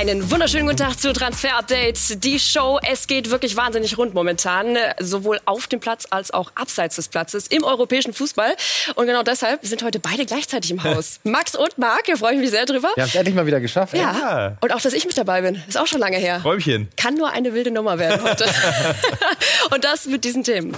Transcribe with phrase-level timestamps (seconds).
[0.00, 2.24] Einen wunderschönen guten Tag zu Transfer Update.
[2.24, 6.96] Die Show, es geht wirklich wahnsinnig rund momentan, sowohl auf dem Platz als auch abseits
[6.96, 8.56] des Platzes im europäischen Fußball.
[8.94, 11.20] Und genau deshalb sind heute beide gleichzeitig im Haus.
[11.24, 12.88] Max und Marc, wir freuen mich sehr drüber.
[12.94, 13.92] Wir haben es endlich mal wieder geschafft.
[13.92, 14.00] Ja.
[14.00, 14.56] ja.
[14.62, 16.40] Und auch, dass ich mit dabei bin, ist auch schon lange her.
[16.42, 16.88] Räumchen.
[16.96, 18.46] Kann nur eine wilde Nummer werden heute.
[19.70, 20.74] und das mit diesen Themen.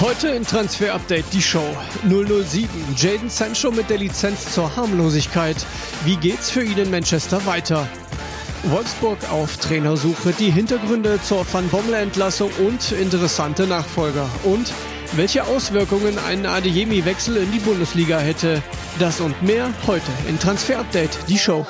[0.00, 1.76] Heute in Transfer Update die Show
[2.08, 2.70] 007.
[2.96, 5.56] Jaden Sancho mit der Lizenz zur Harmlosigkeit.
[6.06, 7.86] Wie geht's für ihn in Manchester weiter?
[8.64, 14.26] Wolfsburg auf Trainersuche, die Hintergründe zur Van Bommel-Entlassung und interessante Nachfolger.
[14.42, 14.72] Und
[15.12, 18.62] welche Auswirkungen ein Adeyemi-Wechsel in die Bundesliga hätte.
[18.98, 21.66] Das und mehr heute in Transfer Update, die Show.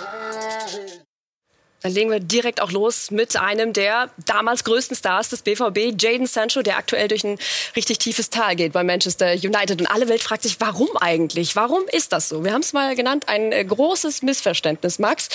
[1.83, 6.27] Dann legen wir direkt auch los mit einem der damals größten Stars des BVB, Jaden
[6.27, 7.39] Sancho, der aktuell durch ein
[7.75, 9.81] richtig tiefes Tal geht bei Manchester United.
[9.81, 11.57] Und alle Welt fragt sich, warum eigentlich?
[11.57, 12.45] Warum ist das so?
[12.45, 14.99] Wir haben es mal genannt, ein äh, großes Missverständnis.
[14.99, 15.31] Max,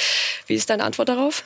[0.46, 1.44] wie ist deine Antwort darauf?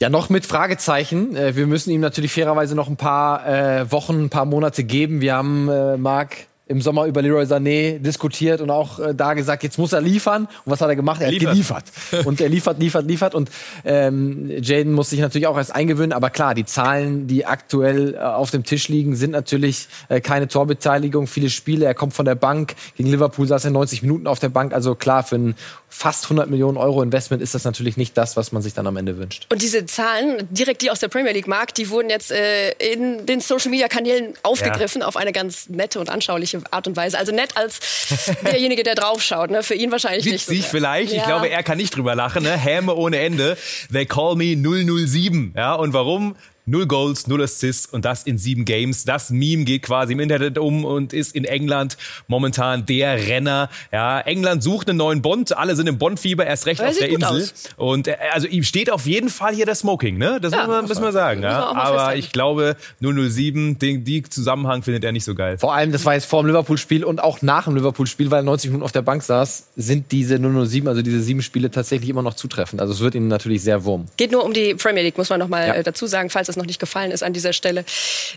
[0.00, 1.34] Ja, noch mit Fragezeichen.
[1.34, 5.20] Äh, wir müssen ihm natürlich fairerweise noch ein paar äh, Wochen, ein paar Monate geben.
[5.20, 9.62] Wir haben, äh, Marc, im Sommer über Leroy Sané diskutiert und auch äh, da gesagt,
[9.62, 10.42] jetzt muss er liefern.
[10.64, 11.20] Und was hat er gemacht?
[11.20, 11.84] Er, er hat geliefert.
[12.26, 13.34] und er liefert, liefert, liefert.
[13.34, 13.50] Und
[13.84, 16.12] ähm, Jaden muss sich natürlich auch erst eingewöhnen.
[16.12, 20.46] Aber klar, die Zahlen, die aktuell äh, auf dem Tisch liegen, sind natürlich äh, keine
[20.46, 21.26] Torbeteiligung.
[21.26, 21.86] Viele Spiele.
[21.86, 22.74] Er kommt von der Bank.
[22.96, 24.74] Gegen Liverpool saß er 90 Minuten auf der Bank.
[24.74, 25.54] Also klar, für ein
[25.88, 28.96] fast 100 Millionen Euro Investment ist das natürlich nicht das, was man sich dann am
[28.96, 29.46] Ende wünscht.
[29.50, 33.26] Und diese Zahlen, direkt die aus der Premier League Markt, die wurden jetzt äh, in
[33.26, 35.06] den Social Media Kanälen aufgegriffen ja.
[35.06, 37.18] auf eine ganz nette und anschauliche Art und Weise.
[37.18, 37.80] Also nett als
[38.44, 39.50] derjenige, der draufschaut.
[39.50, 39.62] Ne?
[39.62, 40.70] Für ihn wahrscheinlich Witzig nicht so.
[40.70, 41.12] vielleicht.
[41.12, 41.18] Ja.
[41.18, 42.42] Ich glaube, er kann nicht drüber lachen.
[42.42, 42.56] Ne?
[42.56, 43.56] Häme ohne Ende.
[43.92, 45.54] They call me 007.
[45.56, 46.36] Ja, und warum?
[46.68, 49.04] Null Goals, null Assists und das in sieben Games.
[49.04, 53.70] Das Meme geht quasi im Internet um und ist in England momentan der Renner.
[53.90, 55.56] Ja, England sucht einen neuen Bond.
[55.56, 57.42] Alle sind im Bondfieber, erst recht auf der Insel.
[57.42, 57.54] Aus.
[57.76, 60.40] Und äh, also ihm steht auf jeden Fall hier das Smoking, ne?
[60.42, 61.42] Das ja, müssen, wir, müssen wir sagen.
[61.42, 61.72] Ja.
[61.72, 65.56] Aber ich glaube, 007, den die Zusammenhang findet er nicht so geil.
[65.56, 68.44] Vor allem, das war jetzt vor dem Liverpool-Spiel und auch nach dem Liverpool-Spiel, weil er
[68.44, 72.22] 90 Minuten auf der Bank saß, sind diese 007, also diese sieben Spiele tatsächlich immer
[72.22, 72.82] noch zutreffend.
[72.82, 74.04] Also es wird ihm natürlich sehr wurm.
[74.18, 75.74] Geht nur um die Premier League, muss man noch mal ja.
[75.74, 77.84] Äh, dazu sagen, falls es noch nicht gefallen ist an dieser Stelle.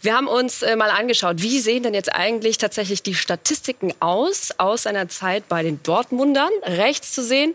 [0.01, 4.51] Wir haben uns äh, mal angeschaut, wie sehen denn jetzt eigentlich tatsächlich die Statistiken aus,
[4.57, 6.51] aus seiner Zeit bei den Dortmundern.
[6.63, 7.53] Rechts zu sehen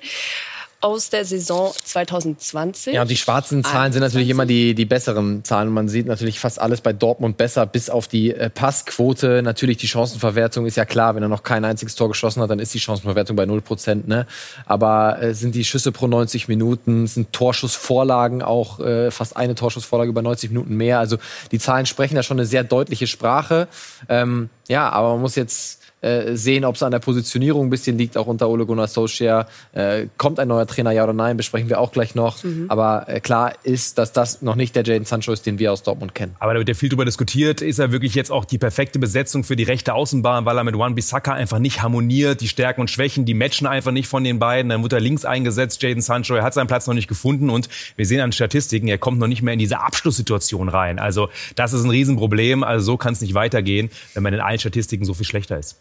[0.86, 2.94] aus der Saison 2020.
[2.94, 3.94] Ja, und die schwarzen Zahlen 21.
[3.94, 5.70] sind natürlich immer die, die besseren Zahlen.
[5.70, 9.42] Man sieht natürlich fast alles bei Dortmund besser, bis auf die äh, Passquote.
[9.42, 12.60] Natürlich die Chancenverwertung ist ja klar, wenn er noch kein einziges Tor geschossen hat, dann
[12.60, 14.06] ist die Chancenverwertung bei 0%.
[14.06, 14.26] Ne?
[14.64, 20.10] Aber äh, sind die Schüsse pro 90 Minuten, sind Torschussvorlagen auch äh, fast eine Torschussvorlage
[20.10, 21.00] über 90 Minuten mehr.
[21.00, 21.18] Also
[21.50, 23.66] die Zahlen sprechen da schon eine sehr deutliche Sprache.
[24.08, 27.96] Ähm, ja, aber man muss jetzt äh, sehen, ob es an der Positionierung ein bisschen
[27.98, 29.46] liegt, auch unter Ole Gunnar Solskjaer.
[29.72, 32.44] Äh, kommt ein neuer Trainer, ja oder nein, besprechen wir auch gleich noch.
[32.44, 32.66] Mhm.
[32.68, 35.82] Aber äh, klar ist, dass das noch nicht der Jaden Sancho ist, den wir aus
[35.82, 36.36] Dortmund kennen.
[36.38, 37.62] Aber da wird ja viel drüber diskutiert.
[37.62, 40.74] Ist er wirklich jetzt auch die perfekte Besetzung für die rechte Außenbahn, weil er mit
[40.74, 44.38] Juan Bissaka einfach nicht harmoniert, die Stärken und Schwächen, die matchen einfach nicht von den
[44.38, 44.68] beiden.
[44.68, 46.34] Dann wird er links eingesetzt, Jaden Sancho.
[46.34, 49.28] Er hat seinen Platz noch nicht gefunden und wir sehen an Statistiken, er kommt noch
[49.28, 50.98] nicht mehr in diese Abschlusssituation rein.
[50.98, 52.62] Also das ist ein Riesenproblem.
[52.62, 55.76] Also so kann es nicht weitergehen, wenn man in allen Statistiken so viel schlechter ist.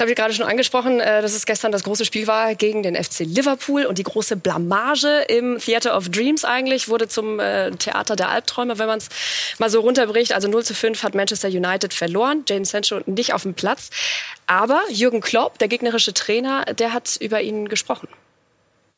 [0.00, 2.94] habe ich gerade schon angesprochen, äh, dass es gestern das große Spiel war gegen den
[2.96, 8.16] FC Liverpool und die große Blamage im Theater of Dreams eigentlich wurde zum äh, Theater
[8.16, 9.10] der Albträume, wenn man es
[9.58, 10.32] mal so runterbricht.
[10.32, 13.90] Also 0 zu 5 hat Manchester United verloren, Jadon Sancho nicht auf dem Platz.
[14.46, 18.08] Aber Jürgen Klopp, der gegnerische Trainer, der hat über ihn gesprochen.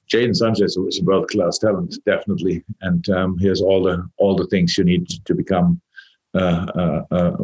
[0.08, 4.46] Jadon Sanchez is a world-class talent, definitely, and um, he has all the all the
[4.46, 5.80] things you need to become
[6.34, 7.36] uh, uh, uh,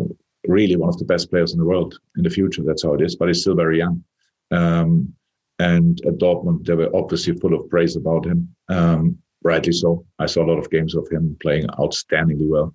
[0.48, 2.62] really one of the best players in the world in the future.
[2.64, 3.14] That's how it is.
[3.14, 4.02] But he's still very young.
[4.50, 5.14] Um,
[5.58, 8.54] and at Dortmund, they were obviously full of praise about him.
[8.68, 10.04] Um, rightly so.
[10.18, 12.74] I saw a lot of games of him playing outstandingly well.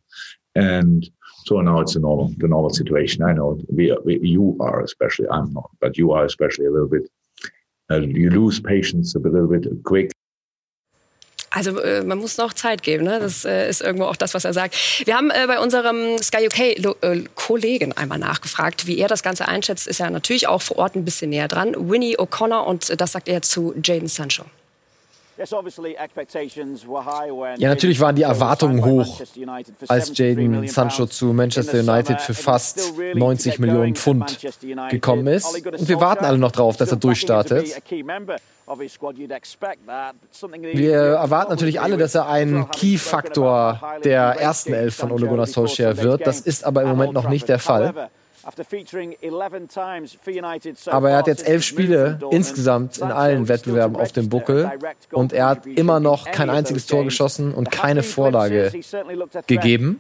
[0.56, 1.10] And
[1.46, 3.24] so now it's a normal, the normal situation.
[3.24, 6.88] I know we, we you are especially, I'm not, but you are especially a little
[6.88, 7.10] bit,
[7.92, 10.13] uh, you lose patience a little bit quick
[11.54, 13.04] Also äh, man muss noch Zeit geben.
[13.04, 13.20] Ne?
[13.20, 14.76] Das äh, ist irgendwo auch das, was er sagt.
[15.06, 19.88] Wir haben äh, bei unserem Sky UK-Kollegen äh, einmal nachgefragt, wie er das Ganze einschätzt.
[19.88, 21.76] Ist ja natürlich auch vor Ort ein bisschen näher dran.
[21.78, 24.46] Winnie O'Connor und das sagt er zu Jaden Sancho.
[27.58, 29.22] Ja, natürlich waren die Erwartungen hoch,
[29.88, 34.40] als Jaden Sancho zu Manchester United für fast 90 Millionen Pfund
[34.90, 35.54] gekommen ist.
[35.54, 37.68] Und wir warten alle noch drauf, dass er durchstartet.
[40.74, 45.98] Wir erwarten natürlich alle, dass er ein Key-Faktor der ersten Elf von Ole Gunnar Solskjaer
[45.98, 46.26] wird.
[46.26, 48.10] Das ist aber im Moment noch nicht der Fall.
[50.88, 54.72] Aber er hat jetzt elf Spiele insgesamt in allen Wettbewerben auf dem Buckel
[55.12, 58.72] und er hat immer noch kein einziges Tor geschossen und keine Vorlage
[59.48, 60.00] gegeben.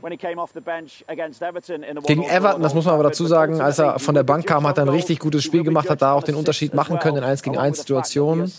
[2.05, 4.77] Gegen Everton, das muss man aber dazu sagen, als er von der Bank kam, hat
[4.77, 7.43] er ein richtig gutes Spiel gemacht, hat da auch den Unterschied machen können in 1
[7.43, 8.51] gegen 1 Situationen.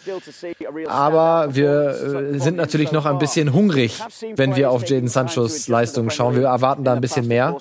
[0.86, 4.00] Aber wir äh, sind natürlich noch ein bisschen hungrig,
[4.36, 6.36] wenn wir auf Jaden Sanchos Leistungen schauen.
[6.36, 7.56] Wir erwarten da ein bisschen mehr.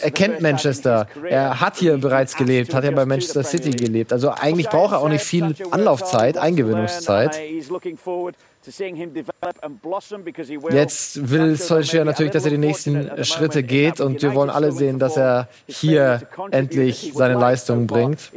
[0.00, 1.06] Er kennt Manchester.
[1.28, 4.12] Er hat hier bereits gelebt, hat ja bei Manchester City gelebt.
[4.12, 7.38] Also eigentlich braucht er auch nicht viel Anlaufzeit, Eingewöhnungszeit.
[10.70, 14.98] Jetzt will Solskjaer natürlich, dass er die nächsten Schritte geht und wir wollen alle sehen,
[14.98, 18.32] dass er hier endlich seine Leistungen bringt.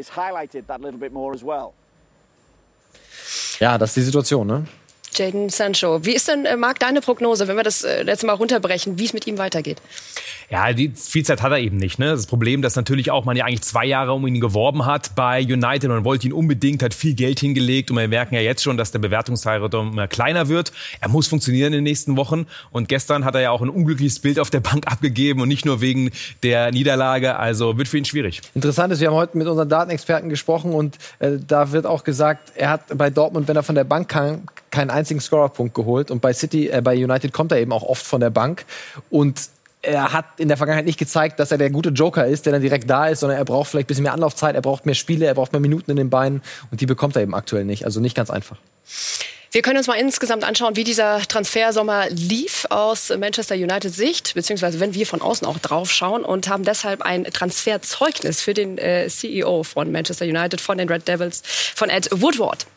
[3.59, 4.65] Ja, das ist die Situation, ne?
[5.15, 6.05] Jaden Sancho.
[6.05, 9.05] Wie ist denn, äh, Marc, deine Prognose, wenn wir das äh, jetzt mal runterbrechen, wie
[9.05, 9.81] es mit ihm weitergeht?
[10.49, 11.99] Ja, die viel Zeit hat er eben nicht.
[11.99, 12.07] Ne?
[12.07, 15.43] Das Problem, dass natürlich auch man ja eigentlich zwei Jahre um ihn geworben hat bei
[15.43, 18.75] United und wollte ihn unbedingt, hat viel Geld hingelegt und wir merken ja jetzt schon,
[18.75, 20.71] dass der Bewertungszeitraum immer kleiner wird.
[21.01, 24.19] Er muss funktionieren in den nächsten Wochen und gestern hat er ja auch ein unglückliches
[24.19, 26.09] Bild auf der Bank abgegeben und nicht nur wegen
[26.41, 27.35] der Niederlage.
[27.35, 28.41] Also wird für ihn schwierig.
[28.55, 32.53] Interessant ist, wir haben heute mit unseren Datenexperten gesprochen und äh, da wird auch gesagt,
[32.55, 36.21] er hat bei Dortmund, wenn er von der Bank kam, keinen einzigen Scorerpunkt geholt und
[36.21, 38.65] bei City, äh, bei United kommt er eben auch oft von der Bank
[39.09, 39.49] und
[39.81, 42.61] er hat in der Vergangenheit nicht gezeigt, dass er der gute Joker ist, der dann
[42.61, 45.25] direkt da ist, sondern er braucht vielleicht ein bisschen mehr Anlaufzeit, er braucht mehr Spiele,
[45.25, 47.85] er braucht mehr Minuten in den Beinen und die bekommt er eben aktuell nicht.
[47.85, 48.57] Also nicht ganz einfach.
[49.51, 54.79] Wir können uns mal insgesamt anschauen, wie dieser Transfersommer lief aus Manchester United Sicht, beziehungsweise
[54.79, 59.07] wenn wir von außen auch drauf schauen und haben deshalb ein Transferzeugnis für den äh,
[59.07, 62.67] CEO von Manchester United, von den Red Devils, von Ed Woodward.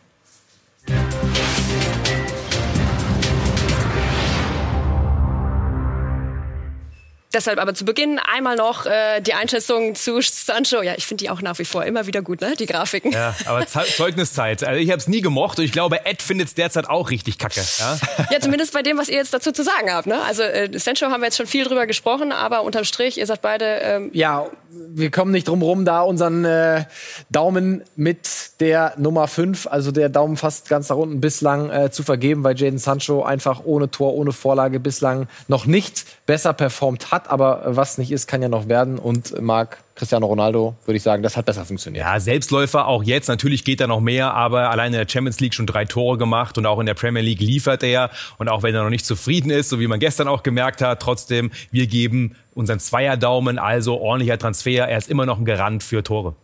[7.32, 10.82] Deshalb aber zu Beginn einmal noch äh, die Einschätzung zu Sancho.
[10.82, 12.54] Ja, ich finde die auch nach wie vor immer wieder gut, ne?
[12.58, 13.10] Die Grafiken.
[13.10, 14.62] Ja, aber Zeugniszeit.
[14.62, 17.38] Also ich habe es nie gemocht und ich glaube, Ed findet es derzeit auch richtig
[17.38, 17.62] kacke.
[17.78, 17.98] Ja?
[18.30, 20.06] ja, zumindest bei dem, was ihr jetzt dazu zu sagen habt.
[20.06, 20.20] Ne?
[20.22, 23.40] Also äh, Sancho haben wir jetzt schon viel drüber gesprochen, aber unterm Strich, ihr sagt
[23.40, 23.64] beide.
[23.64, 24.46] Ähm ja,
[24.94, 26.84] wir kommen nicht drum rum, da unseren äh,
[27.30, 32.02] Daumen mit der Nummer 5, also der Daumen fast ganz nach unten bislang äh, zu
[32.02, 37.32] vergeben, weil Jaden Sancho einfach ohne Tor, ohne Vorlage bislang noch nicht besser performt hat
[37.32, 38.98] aber was nicht ist, kann ja noch werden.
[38.98, 42.04] Und Marc Cristiano Ronaldo, würde ich sagen, das hat besser funktioniert.
[42.04, 43.28] Ja, Selbstläufer auch jetzt.
[43.28, 46.58] Natürlich geht da noch mehr, aber allein in der Champions League schon drei Tore gemacht
[46.58, 48.10] und auch in der Premier League liefert er.
[48.38, 51.00] Und auch wenn er noch nicht zufrieden ist, so wie man gestern auch gemerkt hat,
[51.00, 54.88] trotzdem, wir geben unseren Zweierdaumen, also ordentlicher Transfer.
[54.88, 56.34] Er ist immer noch ein Garant für Tore.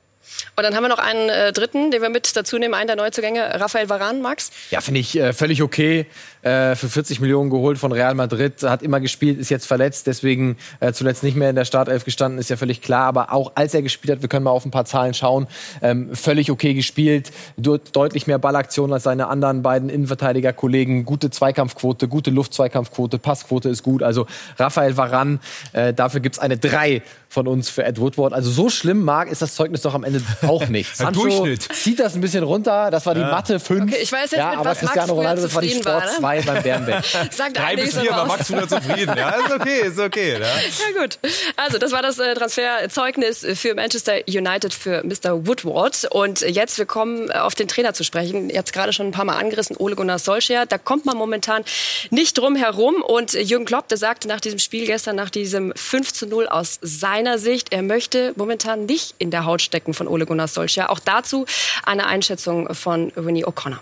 [0.57, 2.97] Und dann haben wir noch einen äh, dritten, den wir mit dazu nehmen, einen der
[2.97, 4.51] Neuzugänge, Raphael Varan, Max.
[4.71, 6.07] Ja, finde ich äh, völlig okay.
[6.43, 10.57] Äh, für 40 Millionen geholt von Real Madrid, hat immer gespielt, ist jetzt verletzt, deswegen
[10.79, 13.07] äh, zuletzt nicht mehr in der Startelf gestanden, ist ja völlig klar.
[13.07, 15.49] Aber auch als er gespielt hat, wir können mal auf ein paar Zahlen schauen,
[15.83, 22.31] ähm, völlig okay gespielt, deutlich mehr Ballaktionen als seine anderen beiden Innenverteidiger-Kollegen, gute Zweikampfquote, gute
[22.31, 24.03] Luftzweikampfquote, Passquote ist gut.
[24.03, 24.27] Also
[24.59, 25.41] Raphael Varan,
[25.73, 28.33] äh, dafür gibt's eine 3 von uns für Ed Woodward.
[28.33, 30.97] Also so schlimm, Marc, ist das Zeugnis doch am Ende auch nicht.
[30.97, 31.63] Sancho Durchschnitt.
[31.75, 32.91] zieht das ein bisschen runter.
[32.91, 33.31] Das war die ja.
[33.31, 33.83] Matte 5.
[33.83, 36.09] Okay, ich weiß jetzt, ja, mit aber was Cristiano Max Ronaldo, das war die Sport
[36.19, 36.43] 2 ne?
[36.47, 37.05] beim Bärenbeck.
[37.31, 39.15] Sagt Drei bis vier war Max früher zufrieden.
[39.17, 40.33] Ja, ist okay, ist okay.
[40.33, 40.39] Ja.
[40.47, 41.19] ja gut.
[41.57, 45.47] Also das war das äh, Transferzeugnis für Manchester United für Mr.
[45.47, 46.09] Woodward.
[46.11, 48.49] Und jetzt, wir kommen äh, auf den Trainer zu sprechen.
[48.49, 50.67] Ihr habt es gerade schon ein paar Mal angerissen, Ole Gunnar Solskjaer.
[50.67, 51.62] Da kommt man momentan
[52.11, 53.02] nicht drum herum.
[53.02, 56.79] Und Jürgen Klopp, der sagte nach diesem Spiel gestern, nach diesem 5 zu 0 aus
[57.19, 60.89] seiner Sicht, er möchte momentan nicht in der Haut stecken von Ole Gunnar Solskjaer.
[60.89, 61.47] Auch dazu
[61.85, 63.81] eine Einschätzung von Winnie O'Connor.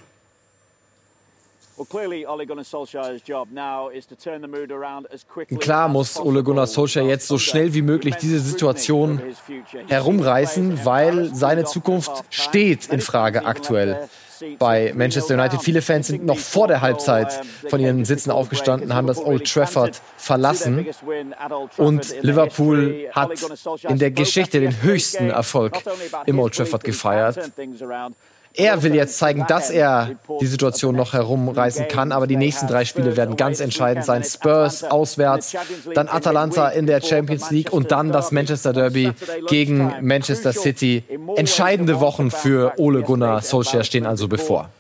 [5.61, 9.21] Klar muss Ole Gunnar Solskjaer jetzt so schnell wie möglich diese Situation
[9.89, 14.09] herumreißen, weil seine Zukunft steht in Frage aktuell
[14.59, 15.63] bei Manchester United.
[15.63, 20.01] Viele Fans sind noch vor der Halbzeit von ihren Sitzen aufgestanden, haben das Old Trafford
[20.17, 20.87] verlassen.
[21.77, 23.33] Und Liverpool hat
[23.89, 25.83] in der Geschichte den höchsten Erfolg
[26.27, 27.39] im Old Trafford gefeiert.
[28.57, 32.87] Er will jetzt zeigen, dass er die Situation noch herumreißen kann, aber die nächsten drei
[32.87, 34.25] Spiele werden ganz entscheidend sein.
[34.25, 35.55] Spurs auswärts,
[35.95, 39.13] dann Atalanta in der Champions League und dann das Manchester Derby
[39.49, 41.05] gegen Manchester City.
[41.37, 44.71] Entscheidende Wochen für Ole Gunnar Solskjaer stehen also bevor.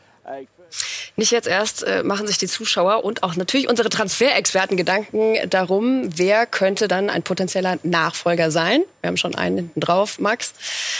[1.16, 6.10] Nicht jetzt erst äh, machen sich die Zuschauer und auch natürlich unsere Transferexperten Gedanken darum,
[6.14, 8.82] wer könnte dann ein potenzieller Nachfolger sein.
[9.06, 10.18] Wir haben schon einen hinten drauf.
[10.18, 10.52] Max?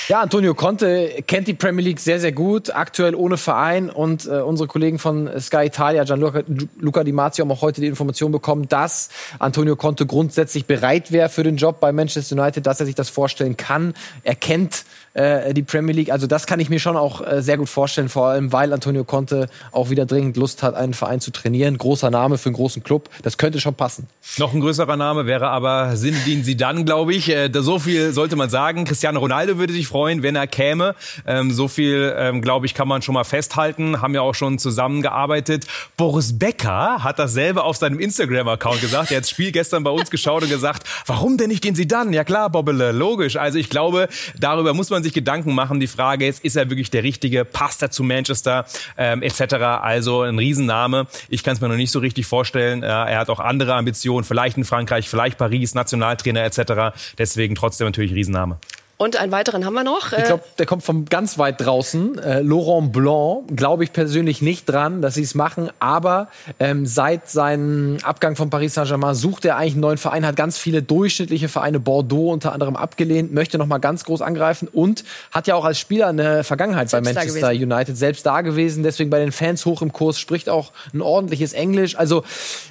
[0.06, 3.90] Ja, Antonio Conte kennt die Premier League sehr, sehr gut, aktuell ohne Verein.
[3.90, 6.44] Und äh, unsere Kollegen von Sky Italia, Gianluca
[6.78, 9.08] Luca Di Marzio, haben auch heute die Information bekommen, dass
[9.40, 13.08] Antonio Conte grundsätzlich bereit wäre für den Job bei Manchester United, dass er sich das
[13.08, 13.92] vorstellen kann.
[14.22, 14.84] Er kennt
[15.14, 16.12] äh, die Premier League.
[16.12, 19.02] Also das kann ich mir schon auch äh, sehr gut vorstellen, vor allem weil Antonio
[19.02, 21.78] Conte auch wieder dringend Lust hat, einen Verein zu trainieren.
[21.78, 23.08] Großer Name für einen großen Club.
[23.22, 24.06] Das könnte schon passen.
[24.38, 27.30] Noch ein größerer Name wäre aber Zinedine Zidane, glaube ich.
[27.30, 28.84] Äh, so viel sollte man sagen.
[28.84, 30.94] Cristiano Ronaldo würde sich freuen, wenn er käme.
[31.26, 34.00] Ähm, so viel, ähm, glaube ich, kann man schon mal festhalten.
[34.00, 35.66] Haben ja auch schon zusammengearbeitet.
[35.96, 39.10] Boris Becker hat dasselbe auf seinem Instagram-Account gesagt.
[39.10, 42.14] Er hat das Spiel gestern bei uns geschaut und gesagt, warum denn nicht den Zidane?
[42.14, 43.36] Ja klar, Bobbele, logisch.
[43.36, 45.80] Also ich glaube, darüber muss man sich Gedanken machen.
[45.80, 47.44] Die Frage ist, ist er wirklich der Richtige?
[47.44, 48.66] Passt er zu Manchester?
[48.96, 49.54] Ähm, etc.
[49.54, 51.06] Also ein Riesenname.
[51.28, 52.82] Ich kann es mir noch nicht so richtig vorstellen.
[52.82, 56.96] Äh, er hat auch andere Ambitionen, vielleicht in Frankreich, vielleicht Paris, Nationaltrainer etc.
[57.18, 58.58] Deswegen trotzdem natürlich Riesenname.
[58.98, 60.14] Und einen weiteren haben wir noch.
[60.14, 62.18] Ich glaube, der kommt von ganz weit draußen.
[62.18, 65.70] Äh, Laurent Blanc, glaube ich persönlich nicht dran, dass sie es machen.
[65.80, 70.36] Aber ähm, seit seinem Abgang von Paris Saint-Germain sucht er eigentlich einen neuen Verein, hat
[70.36, 75.04] ganz viele durchschnittliche Vereine, Bordeaux unter anderem abgelehnt, möchte noch mal ganz groß angreifen und
[75.30, 78.82] hat ja auch als Spieler eine Vergangenheit selbst bei Manchester United, selbst da gewesen.
[78.82, 81.96] Deswegen bei den Fans hoch im Kurs, spricht auch ein ordentliches Englisch.
[81.96, 82.24] Also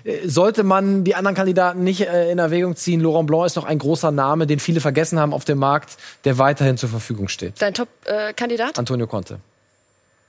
[0.03, 2.99] äh, sollte man die anderen Kandidaten nicht äh, in Erwägung ziehen.
[2.99, 6.37] Laurent Blanc ist noch ein großer Name, den viele vergessen haben auf dem Markt der
[6.37, 7.61] weiterhin zur Verfügung steht.
[7.61, 8.77] Dein Top-Kandidat?
[8.77, 9.39] Antonio Conte.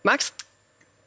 [0.03, 0.33] Max?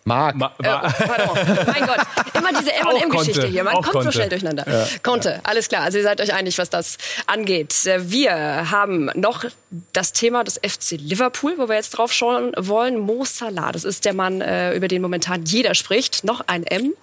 [0.06, 0.36] Marc.
[0.36, 1.38] Ma äh, pardon.
[1.68, 2.00] mein Gott,
[2.34, 3.64] immer diese M&M-Geschichte hier.
[3.64, 4.66] Man kommt so schnell durcheinander.
[4.68, 4.88] Ja.
[5.04, 5.84] Conte, alles klar.
[5.84, 7.76] Also ihr seid euch einig, was das angeht.
[8.00, 9.46] Wir haben noch
[9.94, 12.98] das Thema des FC Liverpool, wo wir jetzt drauf schauen wollen.
[12.98, 16.24] Mo Salah, das ist der Mann, äh, über den momentan jeder spricht.
[16.24, 16.94] Noch ein M.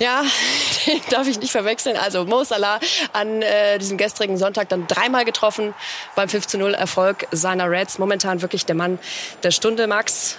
[0.00, 0.22] Ja,
[0.86, 1.96] den darf ich nicht verwechseln.
[1.96, 2.80] Also Mo Salah
[3.12, 5.74] an äh, diesem gestrigen Sonntag dann dreimal getroffen
[6.16, 7.98] beim 5 zu 0 Erfolg seiner Reds.
[7.98, 8.98] Momentan wirklich der Mann
[9.42, 10.38] der Stunde, Max.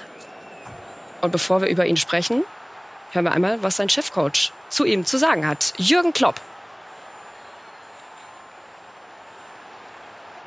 [1.21, 2.43] Und bevor wir über ihn sprechen,
[3.11, 5.73] hören wir einmal, was sein Chefcoach zu ihm zu sagen hat.
[5.77, 6.41] Jürgen Klopp.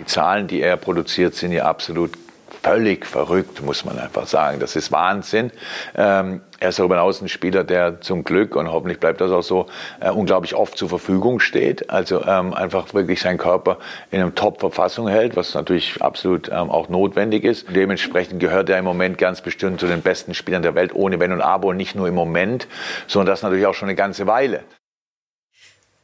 [0.01, 2.24] Die Zahlen, die er produziert, sind ja absolut
[2.63, 4.61] völlig verrückt, muss man einfach sagen.
[4.61, 5.51] Das ist Wahnsinn.
[5.95, 9.43] Ähm, er ist darüber hinaus ein Spieler, der zum Glück, und hoffentlich bleibt das auch
[9.43, 9.67] so,
[10.01, 11.91] äh, unglaublich oft zur Verfügung steht.
[11.91, 13.79] Also ähm, einfach wirklich seinen Körper
[14.11, 17.67] in einer Top-Verfassung hält, was natürlich absolut ähm, auch notwendig ist.
[17.75, 21.33] Dementsprechend gehört er im Moment ganz bestimmt zu den besten Spielern der Welt, ohne Wenn
[21.33, 22.69] und Aber, und nicht nur im Moment,
[23.07, 24.61] sondern das natürlich auch schon eine ganze Weile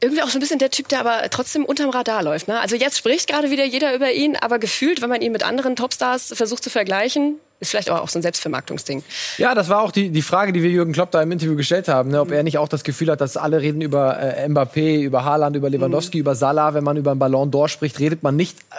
[0.00, 2.49] irgendwie auch so ein bisschen der Typ, der aber trotzdem unterm Radar läuft.
[2.49, 2.59] Ne?
[2.59, 5.76] Also jetzt spricht gerade wieder jeder über ihn, aber gefühlt, wenn man ihn mit anderen
[5.76, 9.02] Topstars versucht zu vergleichen, ist vielleicht auch so ein Selbstvermarktungsding.
[9.37, 11.88] Ja, das war auch die, die Frage, die wir Jürgen Klopp da im Interview gestellt
[11.88, 12.21] haben, ne?
[12.23, 12.35] ob mhm.
[12.35, 15.69] er nicht auch das Gefühl hat, dass alle reden über äh, Mbappé, über Haaland, über
[15.69, 16.21] Lewandowski, mhm.
[16.23, 16.73] über Salah.
[16.73, 18.75] Wenn man über einen Ballon d'Or spricht, redet man nicht äh,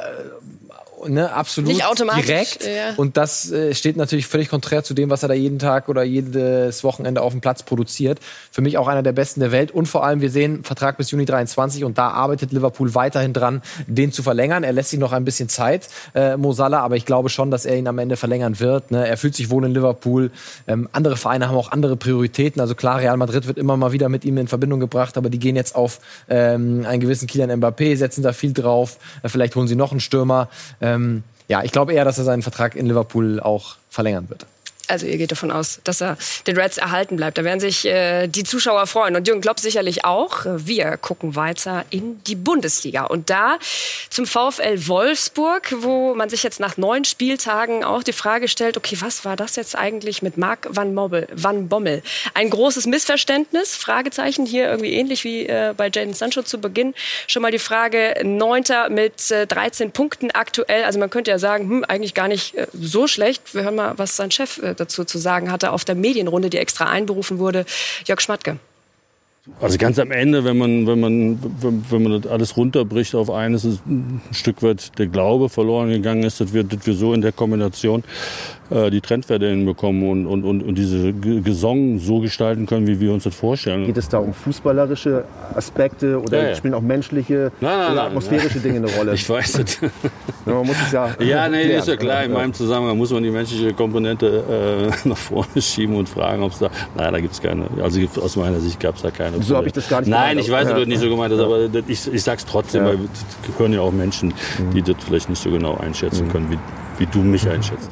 [1.08, 2.66] ne, absolut Nicht automatisch, direkt.
[2.66, 2.94] Ja.
[2.98, 6.04] Und das äh, steht natürlich völlig konträr zu dem, was er da jeden Tag oder
[6.04, 8.20] jedes Wochenende auf dem Platz produziert.
[8.52, 9.72] Für mich auch einer der besten der Welt.
[9.72, 13.62] Und vor allem, wir sehen Vertrag bis Juni 23 und da arbeitet Liverpool weiterhin dran,
[13.88, 14.64] den zu verlängern.
[14.64, 17.66] Er lässt sich noch ein bisschen Zeit, äh, Mo Salah, aber ich glaube schon, dass
[17.66, 18.92] er ihn am Ende verlängern wird.
[18.92, 19.08] Ne?
[19.08, 20.32] Er fühlt sich wohl in Liverpool.
[20.68, 22.62] Ähm, andere Vereine haben auch andere Prioritäten.
[22.62, 25.40] Also klar, Real Madrid wird immer mal wieder mit ihm in Verbindung gebracht, aber die
[25.40, 28.98] gehen jetzt auf ähm, einen gewissen Kylian Mbappé, setzen da viel drauf.
[29.24, 30.50] Äh, vielleicht holen sie noch einen Stürmer.
[30.96, 34.46] Ähm, ja, ich glaube eher, dass er seinen Vertrag in Liverpool auch verlängern wird
[34.92, 36.18] also ihr geht davon aus, dass er
[36.48, 37.38] den Reds erhalten bleibt.
[37.38, 40.46] Da werden sich äh, die Zuschauer freuen und Jürgen Klopp sicherlich auch.
[40.46, 43.58] Wir gucken weiter in die Bundesliga und da
[44.10, 48.98] zum VfL Wolfsburg, wo man sich jetzt nach neun Spieltagen auch die Frage stellt, okay,
[49.00, 52.04] was war das jetzt eigentlich mit Marc Van, Mobbel, Van Bommel?
[52.34, 56.94] Ein großes Missverständnis, Fragezeichen hier irgendwie ähnlich wie äh, bei Jaden Sancho zu Beginn.
[57.28, 60.84] Schon mal die Frage, Neunter mit äh, 13 Punkten aktuell.
[60.84, 63.54] Also man könnte ja sagen, hm, eigentlich gar nicht äh, so schlecht.
[63.54, 66.58] Wir hören mal, was sein Chef äh, dazu zu sagen hatte auf der Medienrunde, die
[66.58, 67.66] extra einberufen wurde.
[68.06, 68.58] Jörg Schmatke.
[69.60, 71.40] Also ganz am Ende, wenn man, wenn man,
[71.90, 76.24] wenn man das alles runterbricht auf eines, ist ein Stück weit der Glaube verloren gegangen
[76.24, 78.04] ist, dass wir, dass wir so in der Kombination
[78.90, 83.24] die Trendwerte hinbekommen und, und, und, und diese Gesang so gestalten können, wie wir uns
[83.26, 83.86] das vorstellen.
[83.86, 85.26] Geht es da um fußballerische
[85.56, 86.56] Aspekte oder Ja, ja.
[86.56, 89.14] spielen auch menschliche Nein, nein, oder nein, atmosphärische Dinge eine Rolle?
[89.22, 89.80] Ich weiß es.
[90.46, 91.10] Man muss es ja.
[91.20, 91.80] Ja, nee, klären.
[91.80, 92.24] ist ja klar.
[92.24, 96.52] In meinem Zusammenhang muss man die menschliche Komponente äh, nach vorne schieben und fragen, ob
[96.54, 96.70] es da.
[96.96, 97.66] Nein, da gibt es keine.
[97.84, 99.42] Also aus meiner Sicht gab es da keine.
[99.44, 100.40] So habe ich das gar nicht Nein, gemeint.
[100.48, 100.74] ich weiß, Ja.
[100.76, 102.90] du das nicht so gemeint hast, aber das- ich, ich sag's trotzdem, Ja.
[102.90, 103.26] weil es
[103.58, 104.34] gehören ja auch Menschen,
[104.74, 106.58] die das vielleicht nicht so genau einschätzen können, wie,
[107.00, 107.92] wie du mich einschätzt.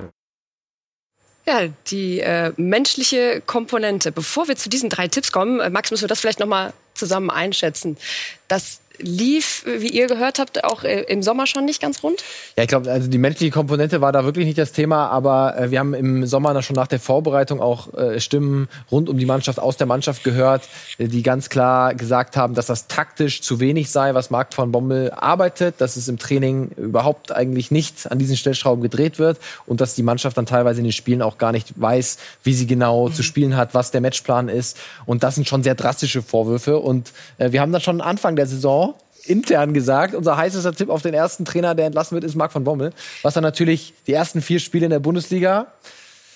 [1.50, 4.12] Ja, die äh, menschliche Komponente.
[4.12, 6.74] Bevor wir zu diesen drei Tipps kommen, äh, Max, müssen wir das vielleicht noch mal
[6.94, 7.98] zusammen einschätzen.
[8.48, 12.24] Das lief, wie ihr gehört habt, auch äh, im Sommer schon nicht ganz rund?
[12.58, 15.72] Ja, ich glaube, also die menschliche Komponente war da wirklich nicht das Thema, aber äh,
[15.72, 19.60] wir haben im Sommer schon nach der Vorbereitung auch äh, Stimmen rund um die Mannschaft
[19.60, 20.64] aus der Mannschaft gehört,
[20.98, 24.72] äh, die ganz klar gesagt haben, dass das taktisch zu wenig sei, was Marc von
[24.72, 29.82] Bommel arbeitet, dass es im Training überhaupt eigentlich nicht an diesen Stellschrauben gedreht wird und
[29.82, 33.08] dass die Mannschaft dann teilweise in den Spielen auch gar nicht weiß, wie sie genau
[33.08, 33.14] mhm.
[33.14, 34.78] zu spielen hat, was der Matchplan ist.
[35.06, 36.80] Und das sind schon sehr drastische Vorwürfe.
[36.80, 38.89] Und äh, wir haben dann schon Anfang der Saison
[39.30, 42.64] intern gesagt, unser heißester Tipp auf den ersten Trainer, der entlassen wird, ist Marc von
[42.64, 42.92] Bommel.
[43.22, 45.68] Was dann natürlich die ersten vier Spiele in der Bundesliga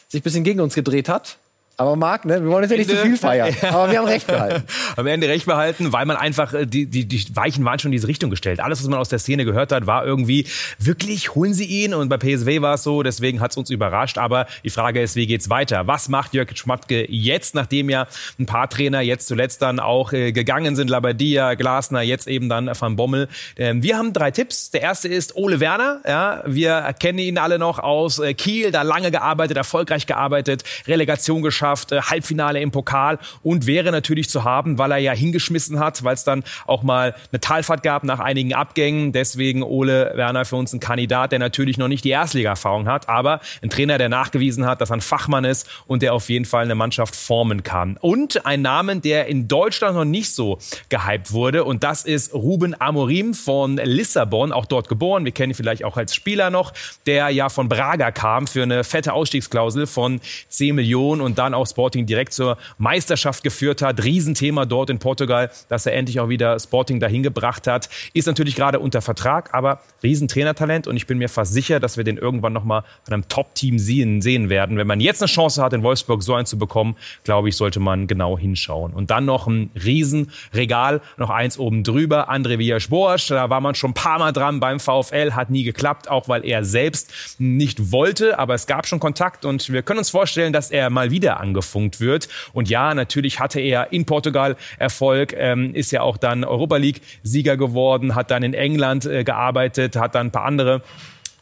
[0.08, 1.38] sich ein bisschen gegen uns gedreht hat.
[1.76, 3.52] Aber Marc, ne, wir wollen jetzt ja nicht zu viel feiern.
[3.64, 4.64] Aber wir haben recht behalten.
[4.96, 7.94] Am Ende recht behalten, weil man einfach, äh, die, die, die Weichen waren schon in
[7.94, 8.60] diese Richtung gestellt.
[8.60, 10.46] Alles, was man aus der Szene gehört hat, war irgendwie,
[10.78, 11.96] wirklich, holen sie ihn?
[11.96, 14.20] Und bei PSW war es so, deswegen hat es uns überrascht.
[14.20, 15.88] Aber die Frage ist, wie geht's weiter?
[15.88, 18.06] Was macht Jörg Schmatke jetzt, nachdem ja
[18.38, 20.92] ein paar Trainer jetzt zuletzt dann auch äh, gegangen sind?
[20.92, 23.30] Labadia, Glasner, jetzt eben dann Van Bommel.
[23.58, 24.70] Ähm, wir haben drei Tipps.
[24.70, 26.02] Der erste ist Ole Werner.
[26.08, 31.42] Ja, wir kennen ihn alle noch aus äh, Kiel, da lange gearbeitet, erfolgreich gearbeitet, Relegation
[31.42, 35.80] geschafft geschafft, äh, Halbfinale im Pokal und wäre natürlich zu haben, weil er ja hingeschmissen
[35.80, 39.14] hat, weil es dann auch mal eine Talfahrt gab nach einigen Abgängen.
[39.14, 43.40] Deswegen Ole Werner für uns ein Kandidat, der natürlich noch nicht die Erstliga-Erfahrung hat, aber
[43.62, 46.66] ein Trainer, der nachgewiesen hat, dass er ein Fachmann ist und der auf jeden Fall
[46.66, 47.98] eine Mannschaft formen kann.
[48.02, 52.80] Und ein Namen, der in Deutschland noch nicht so gehypt wurde und das ist Ruben
[52.80, 55.24] Amorim von Lissabon, auch dort geboren.
[55.24, 56.74] Wir kennen ihn vielleicht auch als Spieler noch,
[57.06, 61.68] der ja von Braga kam für eine fette Ausstiegsklausel von 10 Millionen und dann auch
[61.68, 64.04] Sporting direkt zur Meisterschaft geführt hat.
[64.04, 67.90] Riesenthema dort in Portugal, dass er endlich auch wieder Sporting dahin gebracht hat.
[68.14, 72.04] Ist natürlich gerade unter Vertrag, aber Riesentrainertalent und ich bin mir fast sicher, dass wir
[72.04, 74.78] den irgendwann nochmal von einem Top-Team sehen, sehen werden.
[74.78, 77.80] Wenn man jetzt eine Chance hat, in Wolfsburg so einen zu bekommen, glaube ich, sollte
[77.80, 78.94] man genau hinschauen.
[78.94, 83.92] Und dann noch ein Riesenregal, noch eins oben drüber, André Villas-Boas, da war man schon
[83.92, 88.40] ein paar Mal dran beim VfL, hat nie geklappt, auch weil er selbst nicht wollte,
[88.40, 92.00] aber es gab schon Kontakt und wir können uns vorstellen, dass er mal wieder angefunkt
[92.00, 92.28] wird.
[92.54, 97.58] Und ja, natürlich hatte er in Portugal Erfolg, ähm, ist ja auch dann Europa League-Sieger
[97.58, 100.82] geworden, hat dann in England äh, gearbeitet, hat dann ein paar andere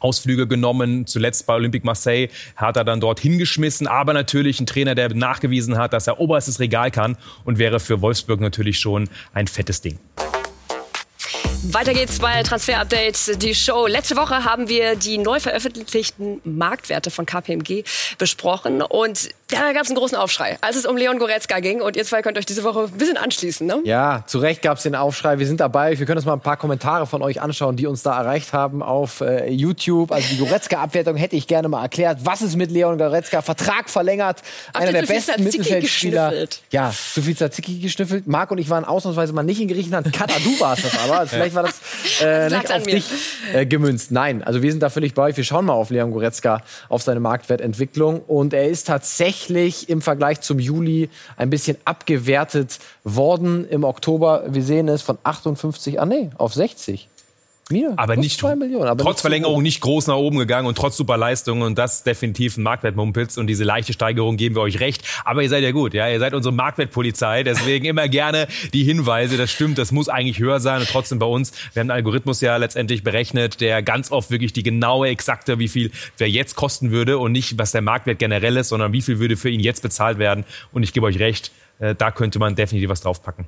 [0.00, 1.06] Ausflüge genommen.
[1.06, 3.86] Zuletzt bei Olympique Marseille hat er dann dort hingeschmissen.
[3.86, 8.02] Aber natürlich ein Trainer, der nachgewiesen hat, dass er oberstes Regal kann und wäre für
[8.02, 9.98] Wolfsburg natürlich schon ein fettes Ding.
[11.64, 13.86] Weiter geht's bei Transfer Update, die Show.
[13.86, 17.84] Letzte Woche haben wir die neu veröffentlichten Marktwerte von KPMG
[18.18, 21.82] besprochen und da gab es einen großen Aufschrei, als es um Leon Goretzka ging.
[21.82, 23.80] Und ihr zwei könnt euch diese Woche ein bisschen anschließen, ne?
[23.84, 25.38] Ja, zu Recht gab es den Aufschrei.
[25.38, 25.98] Wir sind dabei.
[25.98, 28.82] Wir können uns mal ein paar Kommentare von euch anschauen, die uns da erreicht haben
[28.82, 30.10] auf äh, YouTube.
[30.10, 32.20] Also die Goretzka-Abwertung hätte ich gerne mal erklärt.
[32.24, 33.42] Was ist mit Leon Goretzka?
[33.42, 34.38] Vertrag verlängert.
[34.68, 36.30] Habt einer der besten Mittelfeldspieler.
[36.30, 36.62] geschnüffelt?
[36.70, 38.26] Ja, zu viel Tzatziki geschnüffelt.
[38.26, 40.10] Marc und ich waren ausnahmsweise mal nicht in Griechenland.
[40.12, 41.12] Kata, du warst das aber.
[41.32, 42.94] Also vielleicht war das äh, lag's nicht auf mir.
[42.94, 43.04] dich
[43.52, 44.10] äh, gemünzt.
[44.10, 45.36] Nein, also wir sind da völlig bei euch.
[45.36, 48.20] Wir schauen mal auf Leon Goretzka, auf seine Marktwertentwicklung.
[48.20, 54.44] Und er ist tatsächlich im Vergleich zum Juli ein bisschen abgewertet worden im Oktober.
[54.48, 57.08] Wir sehen es von 58, ah nee, auf 60.
[57.72, 58.86] Mir, Aber nicht, zwei Millionen.
[58.86, 59.62] Aber trotz nicht so Verlängerung hoch.
[59.62, 63.46] nicht groß nach oben gegangen und trotz super Leistung und das definitiv ein Marktwertmumpitz und
[63.46, 65.02] diese leichte Steigerung geben wir euch recht.
[65.24, 69.36] Aber ihr seid ja gut, ja, ihr seid unsere Marktwertpolizei, deswegen immer gerne die Hinweise,
[69.36, 72.40] das stimmt, das muss eigentlich höher sein und trotzdem bei uns, wir haben einen Algorithmus
[72.40, 76.90] ja letztendlich berechnet, der ganz oft wirklich die genaue, exakte, wie viel wer jetzt kosten
[76.90, 79.82] würde und nicht, was der Marktwert generell ist, sondern wie viel würde für ihn jetzt
[79.82, 81.50] bezahlt werden und ich gebe euch recht,
[81.98, 83.46] da könnte man definitiv was draufpacken.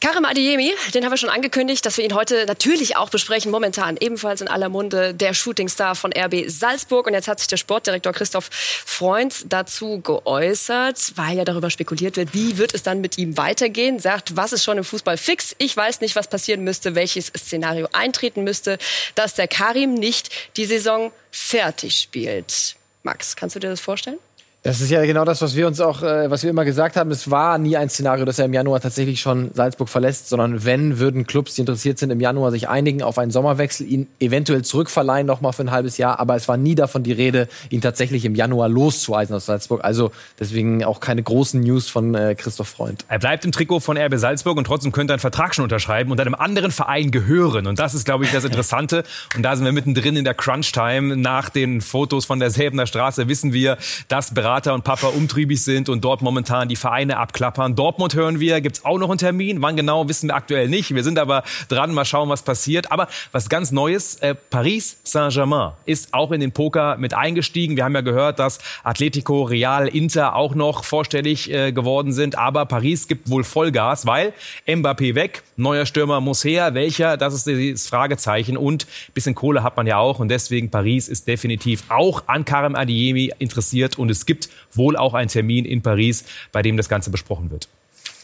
[0.00, 3.50] Karim Adeyemi, den haben wir schon angekündigt, dass wir ihn heute natürlich auch besprechen.
[3.50, 7.06] Momentan ebenfalls in aller Munde der Shootingstar von RB Salzburg.
[7.06, 12.34] Und jetzt hat sich der Sportdirektor Christoph Freund dazu geäußert, weil ja darüber spekuliert wird,
[12.34, 13.98] wie wird es dann mit ihm weitergehen.
[14.00, 15.54] Sagt, was ist schon im Fußball fix?
[15.58, 18.78] Ich weiß nicht, was passieren müsste, welches Szenario eintreten müsste,
[19.14, 22.76] dass der Karim nicht die Saison fertig spielt.
[23.02, 24.18] Max, kannst du dir das vorstellen?
[24.64, 27.10] Das ist ja genau das, was wir uns auch, äh, was wir immer gesagt haben.
[27.10, 31.00] Es war nie ein Szenario, dass er im Januar tatsächlich schon Salzburg verlässt, sondern wenn,
[31.00, 35.26] würden Clubs, die interessiert sind, im Januar sich einigen auf einen Sommerwechsel, ihn eventuell zurückverleihen
[35.26, 36.20] nochmal für ein halbes Jahr.
[36.20, 39.82] Aber es war nie davon die Rede, ihn tatsächlich im Januar loszueisen aus Salzburg.
[39.82, 43.04] Also deswegen auch keine großen News von äh, Christoph Freund.
[43.08, 46.12] Er bleibt im Trikot von RB Salzburg und trotzdem könnte er einen Vertrag schon unterschreiben
[46.12, 47.66] und einem anderen Verein gehören.
[47.66, 49.02] Und das ist, glaube ich, das Interessante.
[49.34, 51.16] Und da sind wir mittendrin in der Crunch-Time.
[51.16, 55.64] Nach den Fotos von der Säbener Straße wissen wir, dass bereits Berater und Papa umtriebig
[55.64, 57.74] sind und dort momentan die Vereine abklappern.
[57.74, 59.62] Dortmund hören wir, gibt's auch noch einen Termin.
[59.62, 60.94] Wann genau, wissen wir aktuell nicht.
[60.94, 62.92] Wir sind aber dran, mal schauen, was passiert.
[62.92, 67.76] Aber was ganz Neues, äh, Paris Saint-Germain ist auch in den Poker mit eingestiegen.
[67.76, 72.36] Wir haben ja gehört, dass Atletico, Real, Inter auch noch vorstellig äh, geworden sind.
[72.36, 74.34] Aber Paris gibt wohl Vollgas, weil
[74.66, 76.74] Mbappé weg, neuer Stürmer muss her.
[76.74, 77.16] Welcher?
[77.16, 78.58] Das ist das Fragezeichen.
[78.58, 80.18] Und bisschen Kohle hat man ja auch.
[80.18, 83.98] Und deswegen Paris ist definitiv auch an Karim Adiemi interessiert.
[83.98, 84.41] Und es gibt
[84.72, 87.68] wohl auch einen Termin in Paris, bei dem das Ganze besprochen wird.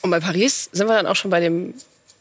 [0.03, 1.75] Und bei Paris sind wir dann auch schon bei dem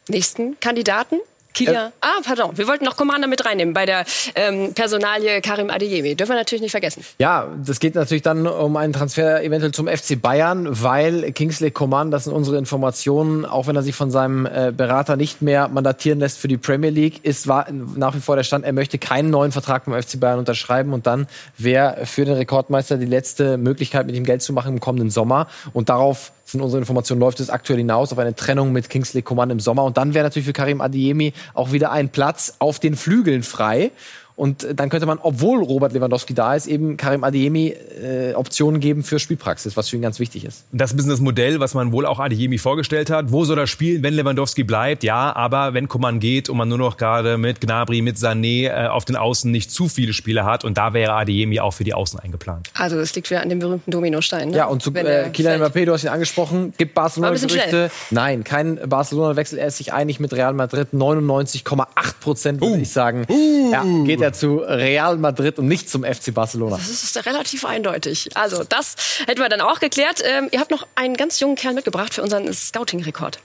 [0.07, 1.19] nächsten Kandidaten.
[1.57, 1.91] Kilian.
[2.01, 2.57] ah, pardon.
[2.57, 6.15] Wir wollten noch Commander mit reinnehmen bei der ähm, Personalie Karim Adeyemi.
[6.15, 7.03] Dürfen wir natürlich nicht vergessen.
[7.19, 12.11] Ja, das geht natürlich dann um einen Transfer eventuell zum FC Bayern, weil Kingsley Coman,
[12.11, 16.19] das sind unsere Informationen, auch wenn er sich von seinem äh, Berater nicht mehr mandatieren
[16.19, 19.29] lässt für die Premier League, ist war nach wie vor der Stand, er möchte keinen
[19.29, 24.05] neuen Vertrag beim FC Bayern unterschreiben und dann wäre für den Rekordmeister die letzte Möglichkeit,
[24.05, 27.49] mit ihm Geld zu machen im kommenden Sommer und darauf sind unsere Informationen, läuft es
[27.49, 29.83] aktuell hinaus auf eine Trennung mit Kingsley Coman im Sommer.
[29.83, 33.91] Und dann wäre natürlich für Karim Adiemi auch wieder ein Platz auf den Flügeln frei.
[34.37, 39.01] Und dann könnte man, obwohl Robert Lewandowski da ist, eben Karim Adeyemi äh, Optionen geben
[39.01, 40.63] für Spielpraxis, was für ihn ganz wichtig ist.
[40.71, 43.31] Das ist ein bisschen das Modell, was man wohl auch Adeyemi vorgestellt hat.
[43.31, 45.03] Wo soll er spielen, wenn Lewandowski bleibt?
[45.03, 48.87] Ja, aber wenn Coman geht und man nur noch gerade mit Gnabry, mit Sané äh,
[48.89, 51.95] auf den Außen nicht zu viele Spieler hat und da wäre Adeyemi auch für die
[51.95, 52.69] Außen eingeplant.
[52.75, 54.49] Also es liegt wieder an dem berühmten Dominostein.
[54.49, 54.57] Ne?
[54.57, 55.63] Ja, und zu äh, Kylian.
[55.63, 57.89] Mbappé, du hast ihn angesprochen, gibt Barcelona War ein bisschen Gerüchte.
[58.11, 59.57] Nein, kein Barcelona-Wechsel.
[59.57, 60.89] Er ist sich einig mit Real Madrid.
[60.93, 61.87] 99,8
[62.19, 63.25] Prozent würde ich sagen.
[63.71, 66.77] Ja, geht er zu Real Madrid und nicht zum FC Barcelona.
[66.77, 68.29] Das ist relativ eindeutig.
[68.35, 70.21] Also, das hätten wir dann auch geklärt.
[70.23, 73.39] Ähm, ihr habt noch einen ganz jungen Kerl mitgebracht für unseren Scouting-Rekord.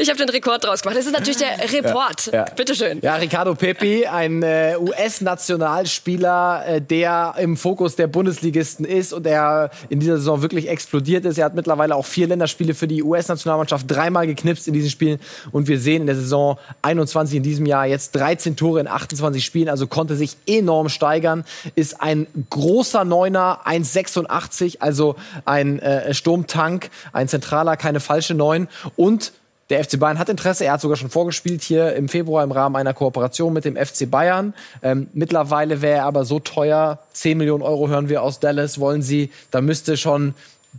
[0.00, 0.96] Ich habe den Rekord draus gemacht.
[0.96, 2.30] Das ist natürlich der Report.
[2.32, 2.46] Ja.
[2.56, 3.00] Bitteschön.
[3.02, 9.70] Ja, Ricardo Pepi, ein äh, US-Nationalspieler, äh, der im Fokus der Bundesligisten ist und der
[9.90, 11.36] in dieser Saison wirklich explodiert ist.
[11.36, 15.20] Er hat mittlerweile auch vier Länderspiele für die US-Nationalmannschaft dreimal geknipst in diesen Spielen.
[15.52, 19.44] Und wir sehen in der Saison 21 in diesem Jahr jetzt 13 Tore in 28
[19.44, 21.44] Spielen, also konnte sich enorm steigern.
[21.74, 28.66] Ist ein großer Neuner, 1,86, also ein äh, Sturmtank, ein zentraler, keine falsche Neun.
[28.96, 29.32] Und
[29.70, 30.64] der FC Bayern hat Interesse.
[30.64, 34.10] Er hat sogar schon vorgespielt hier im Februar im Rahmen einer Kooperation mit dem FC
[34.10, 34.52] Bayern.
[34.82, 36.98] Ähm, mittlerweile wäre er aber so teuer.
[37.12, 38.80] 10 Millionen Euro hören wir aus Dallas.
[38.80, 40.34] Wollen sie, da müsste schon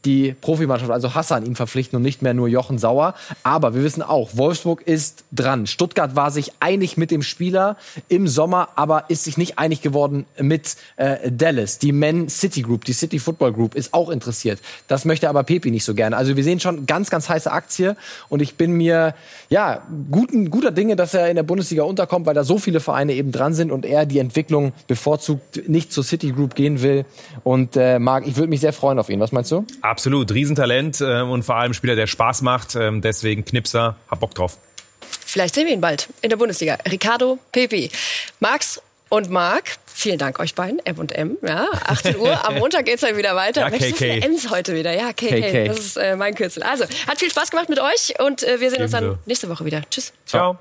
[0.06, 3.13] die Profimannschaft, also Hassan, ihn verpflichten und nicht mehr nur Jochen Sauer.
[3.43, 5.67] Aber wir wissen auch, Wolfsburg ist dran.
[5.67, 7.77] Stuttgart war sich einig mit dem Spieler
[8.08, 11.77] im Sommer, aber ist sich nicht einig geworden mit äh, Dallas.
[11.77, 14.60] Die Man City Group, die City Football Group ist auch interessiert.
[14.88, 16.17] Das möchte aber Pepi nicht so gerne.
[16.17, 17.95] Also wir sehen schon ganz, ganz heiße Aktie
[18.30, 19.13] und ich bin mir
[19.49, 23.13] ja guten, guter Dinge, dass er in der Bundesliga unterkommt, weil da so viele Vereine
[23.13, 27.06] eben dran sind und er die Entwicklung bevorzugt nicht zur City Group gehen will.
[27.43, 29.19] Und äh, Marc, ich würde mich sehr freuen auf ihn.
[29.19, 29.65] Was meinst du?
[29.82, 32.76] Absolut, Riesentalent äh, und vor allem Spieler, der Spaß macht.
[32.76, 34.58] Ähm, deswegen Knipser, hab Bock drauf.
[35.26, 36.78] Vielleicht sehen wir ihn bald in der Bundesliga.
[36.89, 37.89] Ricardo Pepi.
[38.39, 41.38] Max und Marc, vielen Dank euch beiden, M und M.
[41.41, 42.48] Ja, 18 Uhr.
[42.48, 43.62] Am Montag geht's dann wieder weiter.
[43.62, 43.96] Ja, so KK.
[43.96, 44.94] viele M's heute wieder.
[44.94, 45.41] Ja, KK.
[45.41, 45.67] KK.
[45.67, 46.63] Das ist äh, mein Kürzel.
[46.63, 49.20] Also, hat viel Spaß gemacht mit euch und äh, wir sehen uns dann Ebenso.
[49.26, 49.82] nächste Woche wieder.
[49.89, 50.13] Tschüss.
[50.26, 50.58] Ciao.